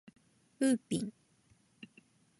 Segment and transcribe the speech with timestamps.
[0.59, 1.13] ウーピン